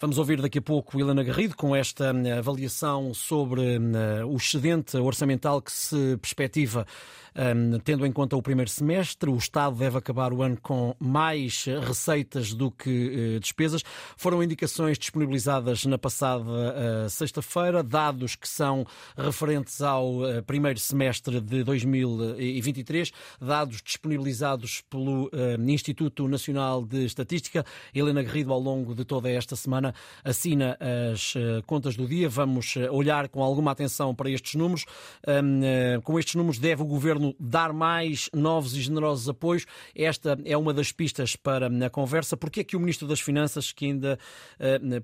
[0.00, 3.92] Vamos ouvir daqui a pouco Helena Garrido com esta hum, avaliação sobre hum,
[4.32, 6.86] o excedente orçamental que se perspectiva
[7.36, 9.28] hum, tendo em conta o primeiro semestre.
[9.28, 13.82] O Estado deve acabar o ano com mais receitas do que eh, despesas.
[14.16, 16.50] Foram indicações disponibilizadas na passada
[17.04, 18.86] eh, sexta-feira, dados que são
[19.16, 25.30] referentes ao eh, primeiro semestre de 2023, dados disponibilizados pelo
[25.68, 27.64] Instituto Nacional de Estatística.
[27.94, 29.89] Helena Garrido, ao longo de toda esta semana,
[30.24, 30.76] assina
[31.12, 32.28] as eh, contas do dia.
[32.28, 34.84] Vamos eh, olhar com alguma atenção para estes números.
[35.26, 39.66] Eh, com estes números, deve o governo dar mais novos e generosos apoios?
[39.94, 42.36] Esta é uma das pistas para a conversa.
[42.36, 44.18] Porquê é que o Ministro das Finanças, que ainda.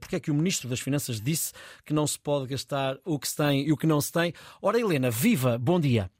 [0.00, 1.52] Porquê é que o Ministro das Finanças disse
[1.84, 4.32] que não se pode gastar o que se tem e o que não se tem?
[4.60, 6.10] Ora, Helena, viva, bom dia.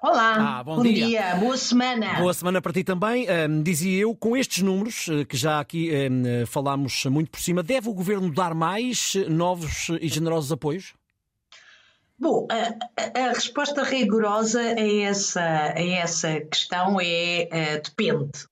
[0.00, 1.06] Olá, ah, bom, bom dia.
[1.06, 1.36] dia.
[1.36, 2.20] boa semana.
[2.20, 3.26] Boa semana para ti também.
[3.28, 7.64] Um, dizia eu, com estes números, eh, que já aqui um, falámos muito por cima,
[7.64, 10.94] deve o Governo dar mais novos e generosos apoios?
[12.16, 18.44] Bom, a, a, resposta rigorosa a essa, a essa questão é uh, depende.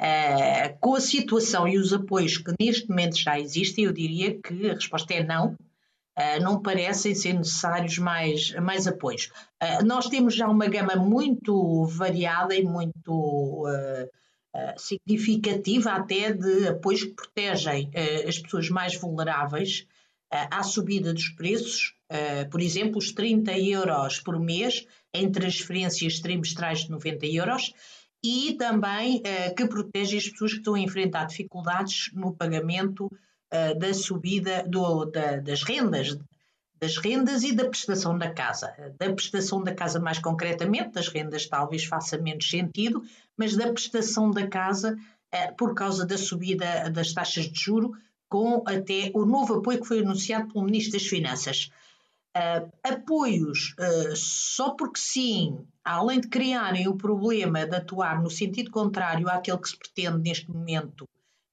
[0.00, 4.70] Uh, com a situação e os apoios que neste momento já existem, eu diria que
[4.70, 5.54] a resposta é não.
[6.20, 9.30] Uh, não parecem ser necessários mais, mais apoios.
[9.62, 14.10] Uh, nós temos já uma gama muito variada e muito uh,
[14.76, 17.90] significativa até de apoios que protegem
[18.28, 19.86] as pessoas mais vulneráveis
[20.28, 21.94] à subida dos preços,
[22.50, 24.84] por exemplo, os 30 euros por mês
[25.14, 27.72] em transferências trimestrais de 90 euros
[28.24, 29.22] e também
[29.56, 33.08] que protege as pessoas que estão a enfrentar dificuldades no pagamento
[33.52, 36.18] uh, da subida do, da, das rendas,
[36.78, 38.72] das rendas e da prestação da casa.
[38.98, 43.02] Da prestação da casa, mais concretamente, das rendas talvez faça menos sentido,
[43.36, 44.96] mas da prestação da casa,
[45.34, 47.92] uh, por causa da subida das taxas de juro,
[48.28, 51.70] com até o novo apoio que foi anunciado pelo Ministro das Finanças.
[52.36, 53.74] Uh, apoios
[54.14, 59.68] só porque sim, além de criarem o problema de atuar no sentido contrário àquele que
[59.68, 61.08] se pretende neste momento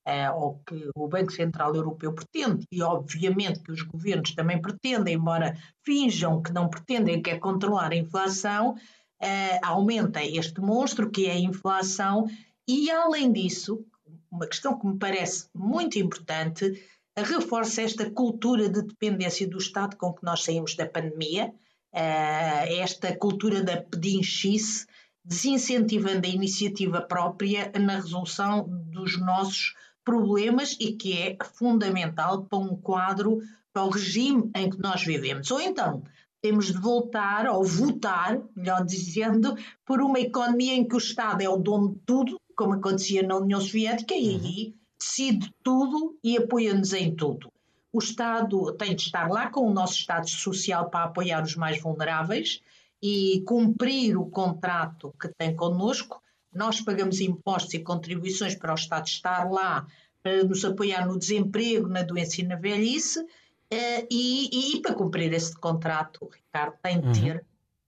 [0.07, 5.16] uh, ou que o Banco Central Europeu pretende, e obviamente que os governos também pretendem,
[5.16, 11.28] embora finjam que não pretendem, que é controlar a inflação, uh, aumenta este monstro que
[11.28, 12.28] é a inflação,
[12.67, 13.85] e além disso,
[14.31, 16.81] uma questão que me parece muito importante,
[17.17, 21.53] reforça esta cultura de dependência do Estado com que nós saímos da pandemia,
[21.94, 24.85] uh, esta cultura da pedinchice,
[25.25, 29.73] desincentivando a iniciativa própria na resolução dos nossos
[30.07, 33.41] problemas e que é fundamental para um quadro,
[33.73, 35.51] para o regime em que nós vivemos.
[35.51, 36.01] Ou então,
[36.41, 39.53] temos de voltar ou votar, melhor dizendo,
[39.85, 43.35] por uma economia em que o Estado é o dono de tudo, como acontecia na
[43.35, 47.51] União Soviética, e aí decide tudo e apoia-nos em tudo.
[47.91, 51.81] O Estado tem de estar lá com o nosso Estado Social para apoiar os mais
[51.81, 52.62] vulneráveis
[53.03, 56.22] e cumprir o contrato que tem connosco,
[56.57, 59.85] nós pagamos impostos e contribuições para o Estado estar lá,
[60.22, 63.23] para nos apoiar no desemprego, na doença e na velhice,
[63.69, 67.41] eh, e, e para cumprir esse contrato, o Ricardo tem de ter uhum.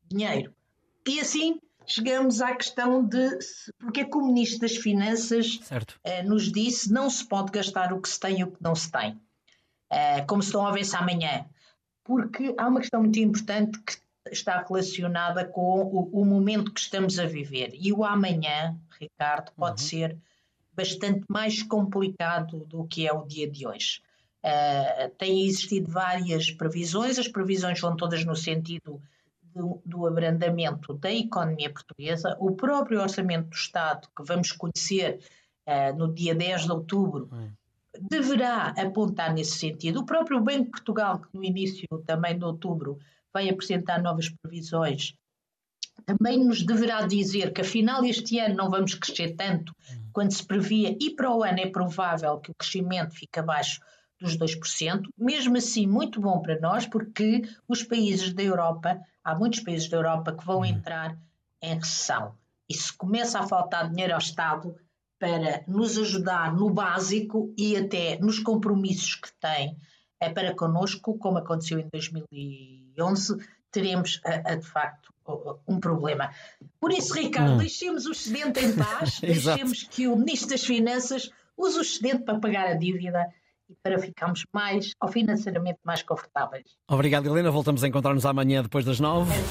[0.10, 0.54] dinheiro.
[1.08, 3.40] E assim chegamos à questão de
[3.80, 5.60] porque é que o Ministro das Finanças
[6.04, 8.76] eh, nos disse não se pode gastar o que se tem e o que não
[8.76, 9.20] se tem,
[9.90, 11.46] eh, como se a ver-se amanhã.
[12.04, 13.98] Porque há uma questão muito importante que
[14.32, 17.72] está relacionada com o, o, momento que estamos a viver.
[17.74, 19.88] E o amanhã, Ricardo, pode uhum.
[19.90, 20.18] ser
[20.74, 24.02] bastante mais complicado do que é o dia de hoje.
[24.42, 29.02] Uh, têm existido várias previsões, as previsões vão todas no sentido
[29.54, 32.38] do, do, abrandamento da economia portuguesa.
[32.40, 35.20] O próprio Orçamento do Estado, que vamos conhecer
[35.68, 37.50] uh, no dia 10 de outubro, uhum.
[38.00, 40.00] deverá apontar nesse sentido.
[40.00, 42.98] O próprio Banco de Portugal, que no início também de outubro
[43.34, 45.14] vai apresentar novas previsões,
[46.06, 49.76] também nos deverá dizer que afinal este ano não vamos crescer tanto
[50.12, 53.80] quanto se previa e para o ano é provável que o crescimento fique abaixo
[54.20, 59.62] dos 2%, mesmo assim muito bom para nós porque os países da Europa, há muitos
[59.62, 61.18] países da Europa que vão entrar
[61.62, 62.36] em recessão.
[62.68, 64.76] E se começa a faltar dinheiro ao Estado
[65.18, 69.78] para nos ajudar no básico e até nos compromissos que tem
[70.20, 73.38] é para connosco, como aconteceu em 2011,
[73.72, 75.14] teremos a, a, de facto
[75.68, 76.32] um problema.
[76.80, 77.58] Por isso, Ricardo, hum.
[77.58, 82.40] deixemos o excedente em paz, deixemos que o Ministro das Finanças use o excedente para
[82.40, 83.28] pagar a dívida
[83.70, 86.66] e para ficarmos mais, ou financeiramente mais confortáveis.
[86.88, 87.52] Obrigado, Helena.
[87.52, 89.32] Voltamos a encontrar-nos amanhã depois das nove.